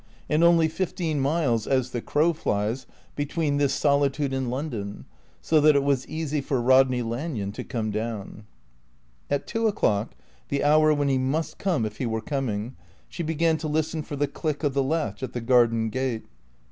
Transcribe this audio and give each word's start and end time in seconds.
And 0.27 0.43
only 0.43 0.67
fifteen 0.67 1.19
miles, 1.19 1.67
as 1.67 1.91
the 1.91 2.01
crow 2.01 2.33
flies, 2.33 2.87
between 3.15 3.57
this 3.57 3.71
solitude 3.75 4.33
and 4.33 4.49
London, 4.49 5.05
so 5.43 5.61
that 5.61 5.75
it 5.75 5.83
was 5.83 6.07
easy 6.07 6.41
for 6.41 6.59
Rodney 6.59 7.03
Lanyon 7.03 7.51
to 7.51 7.63
come 7.63 7.91
down. 7.91 8.47
At 9.29 9.45
two 9.45 9.67
o'clock, 9.67 10.15
the 10.49 10.63
hour 10.63 10.91
when 10.91 11.07
he 11.07 11.19
must 11.19 11.59
come 11.59 11.85
if 11.85 11.97
he 11.97 12.07
were 12.07 12.19
coming, 12.19 12.75
she 13.09 13.21
began 13.21 13.57
to 13.57 13.67
listen 13.67 14.01
for 14.01 14.15
the 14.15 14.25
click 14.27 14.63
of 14.63 14.73
the 14.73 14.81
latch 14.81 15.21
at 15.21 15.33
the 15.33 15.39
garden 15.39 15.91
gate. 15.91 16.25